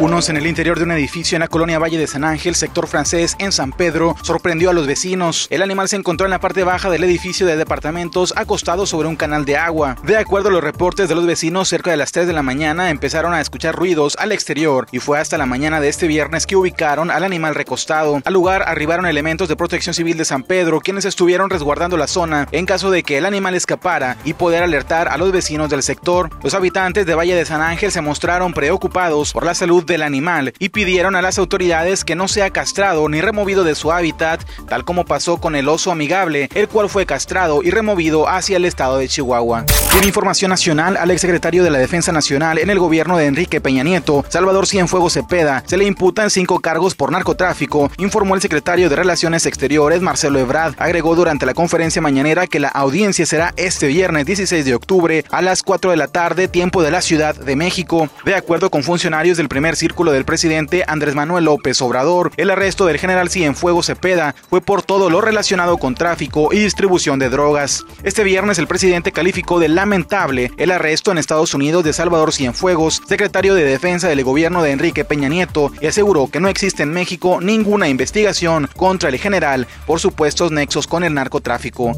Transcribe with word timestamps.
Unos 0.00 0.28
en 0.28 0.36
el 0.36 0.46
interior 0.46 0.78
de 0.78 0.84
un 0.84 0.92
edificio 0.92 1.34
en 1.34 1.40
la 1.40 1.48
colonia 1.48 1.80
Valle 1.80 1.98
de 1.98 2.06
San 2.06 2.22
Ángel, 2.22 2.54
sector 2.54 2.86
francés, 2.86 3.34
en 3.40 3.50
San 3.50 3.72
Pedro, 3.72 4.14
sorprendió 4.22 4.70
a 4.70 4.72
los 4.72 4.86
vecinos. 4.86 5.48
El 5.50 5.60
animal 5.60 5.88
se 5.88 5.96
encontró 5.96 6.24
en 6.24 6.30
la 6.30 6.38
parte 6.38 6.62
baja 6.62 6.88
del 6.88 7.02
edificio 7.02 7.48
de 7.48 7.56
departamentos 7.56 8.32
acostado 8.36 8.86
sobre 8.86 9.08
un 9.08 9.16
canal 9.16 9.44
de 9.44 9.56
agua. 9.56 9.96
De 10.04 10.16
acuerdo 10.16 10.50
a 10.50 10.52
los 10.52 10.62
reportes 10.62 11.08
de 11.08 11.16
los 11.16 11.26
vecinos, 11.26 11.68
cerca 11.68 11.90
de 11.90 11.96
las 11.96 12.12
3 12.12 12.28
de 12.28 12.32
la 12.32 12.44
mañana 12.44 12.90
empezaron 12.90 13.34
a 13.34 13.40
escuchar 13.40 13.74
ruidos 13.74 14.16
al 14.20 14.30
exterior 14.30 14.86
y 14.92 15.00
fue 15.00 15.18
hasta 15.18 15.36
la 15.36 15.46
mañana 15.46 15.80
de 15.80 15.88
este 15.88 16.06
viernes 16.06 16.46
que 16.46 16.54
ubicaron 16.54 17.10
al 17.10 17.24
animal 17.24 17.56
recostado. 17.56 18.22
Al 18.24 18.34
lugar 18.34 18.62
arribaron 18.68 19.04
elementos 19.04 19.48
de 19.48 19.56
protección 19.56 19.94
civil 19.94 20.16
de 20.16 20.24
San 20.24 20.44
Pedro, 20.44 20.80
quienes 20.80 21.06
estuvieron 21.06 21.50
resguardando 21.50 21.96
la 21.96 22.06
zona 22.06 22.46
en 22.52 22.66
caso 22.66 22.92
de 22.92 23.02
que 23.02 23.18
el 23.18 23.26
animal 23.26 23.56
escapara 23.56 24.16
y 24.24 24.34
poder 24.34 24.62
alertar 24.62 25.08
a 25.08 25.18
los 25.18 25.32
vecinos 25.32 25.70
del 25.70 25.82
sector. 25.82 26.30
Los 26.44 26.54
habitantes 26.54 27.04
de 27.04 27.16
Valle 27.16 27.34
de 27.34 27.44
San 27.44 27.62
Ángel 27.62 27.90
se 27.90 28.00
mostraron 28.00 28.52
preocupados 28.52 29.32
por 29.32 29.44
la 29.44 29.54
salud 29.56 29.87
del 29.88 30.02
animal 30.02 30.52
y 30.58 30.68
pidieron 30.68 31.16
a 31.16 31.22
las 31.22 31.38
autoridades 31.38 32.04
que 32.04 32.14
no 32.14 32.28
sea 32.28 32.50
castrado 32.50 33.08
ni 33.08 33.20
removido 33.20 33.64
de 33.64 33.74
su 33.74 33.90
hábitat, 33.90 34.42
tal 34.68 34.84
como 34.84 35.04
pasó 35.04 35.38
con 35.38 35.56
el 35.56 35.68
oso 35.68 35.90
amigable, 35.90 36.48
el 36.54 36.68
cual 36.68 36.88
fue 36.88 37.06
castrado 37.06 37.62
y 37.62 37.70
removido 37.70 38.28
hacia 38.28 38.56
el 38.56 38.64
estado 38.64 38.98
de 38.98 39.08
Chihuahua. 39.08 39.64
En 39.96 40.04
información 40.04 40.50
nacional, 40.50 40.96
al 40.96 41.10
exsecretario 41.10 41.64
de 41.64 41.70
la 41.70 41.78
Defensa 41.78 42.12
Nacional 42.12 42.58
en 42.58 42.70
el 42.70 42.78
gobierno 42.78 43.16
de 43.16 43.26
Enrique 43.26 43.60
Peña 43.60 43.82
Nieto, 43.82 44.24
Salvador 44.28 44.66
Cienfuegos 44.66 45.14
Cepeda, 45.14 45.64
se 45.66 45.76
le 45.76 45.86
imputan 45.86 46.30
cinco 46.30 46.60
cargos 46.60 46.94
por 46.94 47.10
narcotráfico, 47.10 47.90
informó 47.98 48.36
el 48.36 48.40
secretario 48.40 48.88
de 48.88 48.94
Relaciones 48.94 49.44
Exteriores, 49.46 50.00
Marcelo 50.00 50.38
Ebrard. 50.38 50.74
Agregó 50.78 51.16
durante 51.16 51.46
la 51.46 51.54
conferencia 51.54 52.00
mañanera 52.00 52.46
que 52.46 52.60
la 52.60 52.68
audiencia 52.68 53.26
será 53.26 53.52
este 53.56 53.88
viernes 53.88 54.26
16 54.26 54.64
de 54.64 54.74
octubre 54.74 55.24
a 55.30 55.42
las 55.42 55.64
4 55.64 55.90
de 55.90 55.96
la 55.96 56.06
tarde, 56.06 56.46
tiempo 56.46 56.82
de 56.82 56.92
la 56.92 57.00
Ciudad 57.00 57.34
de 57.34 57.56
México. 57.56 58.08
De 58.24 58.36
acuerdo 58.36 58.70
con 58.70 58.84
funcionarios 58.84 59.36
del 59.36 59.48
primer 59.48 59.74
círculo 59.74 60.12
del 60.12 60.24
presidente 60.24 60.84
Andrés 60.86 61.16
Manuel 61.16 61.46
López 61.46 61.80
Obrador, 61.82 62.30
el 62.36 62.50
arresto 62.50 62.86
del 62.86 62.98
general 62.98 63.30
Cienfuegos 63.30 63.86
Cepeda 63.86 64.36
fue 64.48 64.60
por 64.60 64.82
todo 64.82 65.10
lo 65.10 65.20
relacionado 65.20 65.78
con 65.78 65.96
tráfico 65.96 66.50
y 66.52 66.60
distribución 66.60 67.18
de 67.18 67.30
drogas. 67.30 67.84
Este 68.04 68.22
viernes 68.22 68.58
el 68.58 68.68
presidente 68.68 69.10
calificó 69.10 69.58
de 69.58 69.77
lamentable 69.78 70.50
el 70.56 70.72
arresto 70.72 71.12
en 71.12 71.18
Estados 71.18 71.54
Unidos 71.54 71.84
de 71.84 71.92
Salvador 71.92 72.32
Cienfuegos, 72.32 73.00
secretario 73.06 73.54
de 73.54 73.62
Defensa 73.62 74.08
del 74.08 74.24
gobierno 74.24 74.60
de 74.60 74.72
Enrique 74.72 75.04
Peña 75.04 75.28
Nieto, 75.28 75.70
y 75.80 75.86
aseguró 75.86 76.28
que 76.28 76.40
no 76.40 76.48
existe 76.48 76.82
en 76.82 76.90
México 76.90 77.38
ninguna 77.40 77.88
investigación 77.88 78.68
contra 78.76 79.08
el 79.08 79.18
general 79.18 79.68
por 79.86 80.00
supuestos 80.00 80.50
nexos 80.50 80.88
con 80.88 81.04
el 81.04 81.14
narcotráfico. 81.14 81.92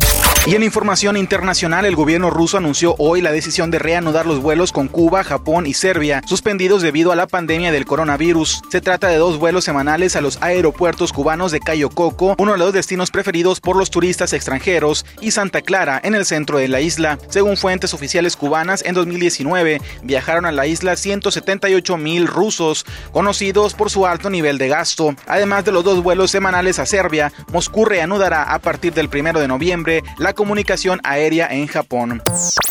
Y 0.46 0.54
en 0.54 0.62
información 0.62 1.18
internacional, 1.18 1.84
el 1.84 1.94
gobierno 1.94 2.30
ruso 2.30 2.56
anunció 2.56 2.94
hoy 2.96 3.20
la 3.20 3.30
decisión 3.30 3.70
de 3.70 3.78
reanudar 3.78 4.24
los 4.24 4.40
vuelos 4.40 4.72
con 4.72 4.88
Cuba, 4.88 5.22
Japón 5.22 5.66
y 5.66 5.74
Serbia, 5.74 6.22
suspendidos 6.24 6.80
debido 6.80 7.12
a 7.12 7.16
la 7.16 7.26
pandemia 7.26 7.70
del 7.70 7.84
coronavirus. 7.84 8.62
Se 8.70 8.80
trata 8.80 9.08
de 9.08 9.18
dos 9.18 9.38
vuelos 9.38 9.64
semanales 9.64 10.16
a 10.16 10.22
los 10.22 10.38
aeropuertos 10.40 11.12
cubanos 11.12 11.52
de 11.52 11.60
Cayo 11.60 11.90
Coco, 11.90 12.36
uno 12.38 12.52
de 12.52 12.58
los 12.58 12.72
destinos 12.72 13.10
preferidos 13.10 13.60
por 13.60 13.76
los 13.76 13.90
turistas 13.90 14.32
extranjeros, 14.32 15.04
y 15.20 15.32
Santa 15.32 15.60
Clara, 15.60 16.00
en 16.02 16.14
el 16.14 16.24
centro 16.24 16.56
de 16.56 16.68
la 16.68 16.80
isla. 16.80 17.18
Según 17.28 17.58
fuentes 17.58 17.92
oficiales 17.92 18.34
cubanas, 18.34 18.82
en 18.82 18.94
2019 18.94 19.82
viajaron 20.02 20.46
a 20.46 20.52
la 20.52 20.66
isla 20.66 20.96
178 20.96 21.98
mil 21.98 22.26
rusos, 22.26 22.86
conocidos 23.12 23.74
por 23.74 23.90
su 23.90 24.06
alto 24.06 24.30
nivel 24.30 24.56
de 24.56 24.68
gasto. 24.68 25.14
Además 25.26 25.66
de 25.66 25.72
los 25.72 25.84
dos 25.84 26.02
vuelos 26.02 26.30
semanales 26.30 26.78
a 26.78 26.86
Serbia, 26.86 27.30
Moscú 27.52 27.84
reanudará 27.84 28.44
a 28.44 28.58
partir 28.58 28.94
del 28.94 29.10
1 29.12 29.38
de 29.38 29.46
noviembre 29.46 30.02
la 30.16 30.29
comunicación 30.32 31.00
aérea 31.04 31.48
en 31.50 31.66
Japón. 31.66 32.22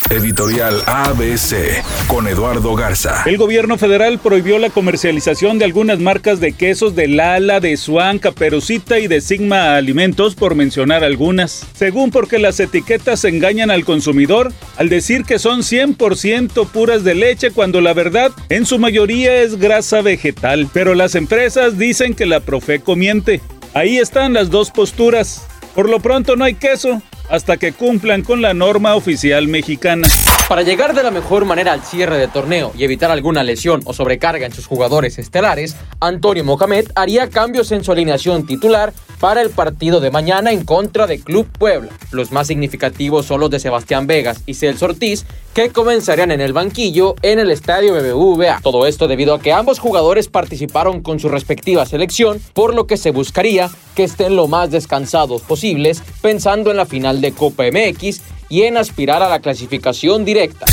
Editorial 0.10 0.82
ABC 0.88 1.84
con 2.08 2.28
Eduardo 2.28 2.74
Garza. 2.75 3.24
El 3.25 3.38
gobierno 3.38 3.78
federal 3.78 4.18
prohibió 4.18 4.58
la 4.58 4.72
comercialización 4.72 5.59
de 5.59 5.66
algunas 5.66 6.00
marcas 6.00 6.40
de 6.40 6.53
quesos 6.53 6.96
de 6.96 7.08
Lala, 7.08 7.59
de 7.59 7.78
Swan, 7.78 8.18
Caperucita 8.18 8.98
y 9.00 9.08
de 9.08 9.22
Sigma 9.22 9.75
Alimentos, 9.75 10.34
por 10.34 10.56
mencionar 10.56 11.03
algunas. 11.03 11.66
Según 11.75 12.09
porque 12.09 12.40
las 12.40 12.59
etiquetas 12.59 13.24
engañan 13.24 13.69
al 13.69 13.86
consumidor 13.86 14.52
al 14.78 14.90
decir 14.90 15.25
que 15.25 15.38
son 15.38 15.62
100% 15.62 16.68
puras 16.68 17.03
de 17.03 17.14
leche 17.16 17.52
cuando 17.52 17.81
la 17.81 17.94
verdad 17.94 18.31
en 18.50 18.66
su 18.66 18.80
mayoría 18.80 19.42
es 19.42 19.59
grasa 19.59 20.02
vegetal. 20.02 20.68
Pero 20.74 20.96
las 20.96 21.16
empresas 21.16 21.78
dicen 21.78 22.16
que 22.16 22.25
la 22.25 22.40
Profeco 22.40 22.96
miente. 22.96 23.42
Ahí 23.74 23.98
están 23.98 24.34
las 24.34 24.50
dos 24.50 24.72
posturas. 24.72 25.46
Por 25.75 25.88
lo 25.88 26.00
pronto 26.00 26.36
no 26.36 26.46
hay 26.46 26.56
queso 26.56 27.02
hasta 27.29 27.57
que 27.57 27.72
cumplan 27.72 28.23
con 28.23 28.41
la 28.41 28.53
norma 28.53 28.95
oficial 28.95 29.47
mexicana. 29.47 30.07
Para 30.50 30.64
llegar 30.64 30.96
de 30.96 31.04
la 31.04 31.12
mejor 31.12 31.46
manera 31.46 31.74
al 31.74 31.84
cierre 31.84 32.18
de 32.18 32.28
torneo 32.28 32.72
y 32.76 32.84
evitar 32.84 33.12
alguna 33.12 33.44
lesión 33.44 33.82
o 33.86 33.94
sobrecarga 33.94 34.48
en 34.48 34.52
sus 34.52 34.66
jugadores 34.66 35.20
estelares, 35.20 35.76
Antonio 36.00 36.44
Mohamed 36.44 36.88
haría 36.96 37.30
cambios 37.30 37.72
en 37.72 37.84
su 37.84 37.92
alineación 37.92 38.48
titular 38.48 38.92
para 39.20 39.42
el 39.42 39.52
partido 39.52 40.00
de 40.00 40.10
mañana 40.10 40.52
en 40.52 40.66
contra 40.66 41.06
de 41.06 41.20
Club 41.20 41.48
Puebla. 41.60 41.92
Los 42.10 42.32
más 42.32 42.48
significativos 42.48 43.28
son 43.28 43.42
los 43.42 43.52
de 43.52 43.60
Sebastián 43.60 44.08
Vegas 44.08 44.42
y 44.48 44.56
Celso 44.56 44.86
Ortiz, 44.86 45.24
que 45.54 45.70
comenzarían 45.70 46.32
en 46.32 46.42
el 46.42 46.54
banquillo 46.54 47.14
en 47.22 47.38
el 47.38 47.52
estadio 47.52 47.94
BBVA. 47.94 48.62
Todo 48.64 48.88
esto 48.88 49.08
debido 49.08 49.36
a 49.36 49.40
que 49.40 49.54
ambos 49.54 49.78
jugadores 49.78 50.30
participaron 50.30 51.02
con 51.02 51.20
su 51.20 51.30
respectiva 51.30 51.86
selección, 51.86 52.42
por 52.54 52.74
lo 52.74 52.88
que 52.88 52.98
se 52.98 53.12
buscaría 53.12 53.70
que 53.94 54.06
estén 54.06 54.36
lo 54.36 54.48
más 54.48 54.72
descansados 54.72 55.44
posibles, 55.44 56.02
pensando 56.24 56.72
en 56.72 56.78
la 56.78 56.88
final 56.88 57.22
de 57.22 57.34
Copa 57.34 57.66
MX 57.66 58.38
y 58.50 58.64
en 58.64 58.78
aspirar 58.78 59.24
a 59.24 59.30
la 59.30 59.40
clasificación 59.40 60.26
directa. 60.26 60.66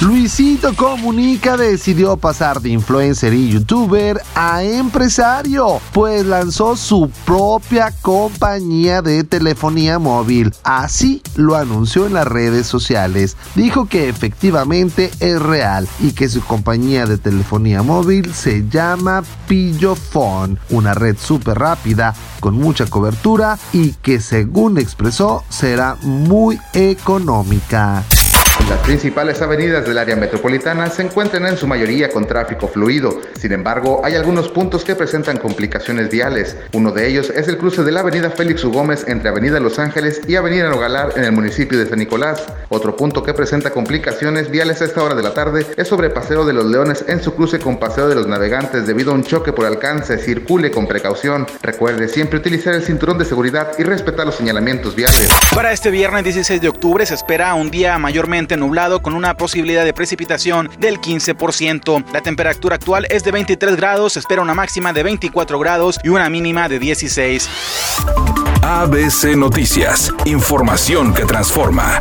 Luisito 0.00 0.74
Comunica 0.74 1.58
decidió 1.58 2.16
pasar 2.16 2.62
de 2.62 2.70
influencer 2.70 3.34
y 3.34 3.50
youtuber 3.50 4.22
a 4.34 4.62
empresario, 4.62 5.78
pues 5.92 6.24
lanzó 6.24 6.74
su 6.74 7.10
propia 7.26 7.92
compañía 8.00 9.02
de 9.02 9.24
telefonía 9.24 9.98
móvil. 9.98 10.54
Así 10.64 11.20
lo 11.36 11.54
anunció 11.54 12.06
en 12.06 12.14
las 12.14 12.26
redes 12.26 12.66
sociales. 12.66 13.36
Dijo 13.54 13.88
que 13.88 14.08
efectivamente 14.08 15.10
es 15.20 15.40
real 15.40 15.86
y 15.98 16.12
que 16.12 16.30
su 16.30 16.40
compañía 16.40 17.04
de 17.04 17.18
telefonía 17.18 17.82
móvil 17.82 18.32
se 18.32 18.66
llama 18.70 19.22
Pillofone, 19.48 20.56
una 20.70 20.94
red 20.94 21.18
súper 21.18 21.58
rápida 21.58 22.14
con 22.40 22.54
mucha 22.54 22.86
cobertura 22.86 23.58
y 23.74 23.90
que 23.92 24.18
según 24.22 24.78
expresó 24.78 25.44
será 25.50 25.96
muy 26.00 26.58
económica. 26.72 28.02
Las 28.68 28.78
principales 28.80 29.40
avenidas 29.42 29.86
del 29.86 29.98
área 29.98 30.16
metropolitana 30.16 30.88
se 30.90 31.02
encuentran 31.02 31.46
en 31.46 31.56
su 31.56 31.66
mayoría 31.66 32.10
con 32.10 32.26
tráfico 32.26 32.68
fluido. 32.68 33.20
Sin 33.38 33.52
embargo, 33.52 34.00
hay 34.04 34.14
algunos 34.14 34.48
puntos 34.48 34.84
que 34.84 34.94
presentan 34.94 35.38
complicaciones 35.38 36.10
viales. 36.10 36.56
Uno 36.72 36.92
de 36.92 37.08
ellos 37.08 37.30
es 37.30 37.48
el 37.48 37.58
cruce 37.58 37.82
de 37.82 37.92
la 37.92 38.00
avenida 38.00 38.30
Félix 38.30 38.64
U. 38.64 38.70
Entre 39.06 39.28
avenida 39.28 39.60
Los 39.60 39.78
Ángeles 39.78 40.20
y 40.26 40.36
avenida 40.36 40.68
Nogalar 40.70 41.12
en 41.16 41.24
el 41.24 41.32
municipio 41.32 41.78
de 41.78 41.86
San 41.88 41.98
Nicolás. 41.98 42.46
Otro 42.68 42.96
punto 42.96 43.22
que 43.22 43.34
presenta 43.34 43.70
complicaciones 43.70 44.50
viales 44.50 44.80
a 44.80 44.84
esta 44.84 45.02
hora 45.02 45.14
de 45.14 45.22
la 45.22 45.34
tarde 45.34 45.66
es 45.76 45.88
sobre 45.88 46.10
Paseo 46.10 46.44
de 46.44 46.52
los 46.52 46.64
Leones 46.64 47.04
en 47.08 47.22
su 47.22 47.34
cruce 47.34 47.58
con 47.58 47.78
Paseo 47.78 48.08
de 48.08 48.14
los 48.14 48.26
Navegantes 48.26 48.86
debido 48.86 49.12
a 49.12 49.14
un 49.14 49.24
choque 49.24 49.52
por 49.52 49.66
alcance. 49.66 50.18
Circule 50.18 50.70
con 50.70 50.86
precaución. 50.86 51.46
Recuerde 51.62 52.08
siempre 52.08 52.38
utilizar 52.38 52.74
el 52.74 52.82
cinturón 52.82 53.18
de 53.18 53.24
seguridad 53.24 53.72
y 53.78 53.82
respetar 53.82 54.26
los 54.26 54.36
señalamientos 54.36 54.94
viales. 54.94 55.28
Para 55.54 55.72
este 55.72 55.90
viernes 55.90 56.24
16 56.24 56.60
de 56.60 56.68
octubre 56.68 57.04
se 57.04 57.14
espera 57.14 57.54
un 57.54 57.70
día 57.70 57.98
mayormente 57.98 58.49
nublado 58.56 59.02
con 59.02 59.14
una 59.14 59.34
posibilidad 59.36 59.84
de 59.84 59.92
precipitación 59.92 60.70
del 60.78 61.00
15%. 61.00 62.04
La 62.12 62.20
temperatura 62.20 62.76
actual 62.76 63.06
es 63.10 63.24
de 63.24 63.32
23 63.32 63.76
grados, 63.76 64.14
se 64.14 64.18
espera 64.18 64.42
una 64.42 64.54
máxima 64.54 64.92
de 64.92 65.02
24 65.02 65.58
grados 65.58 65.98
y 66.02 66.08
una 66.08 66.28
mínima 66.28 66.68
de 66.68 66.78
16. 66.78 67.48
ABC 68.62 69.36
Noticias, 69.36 70.12
información 70.24 71.14
que 71.14 71.24
transforma. 71.24 71.98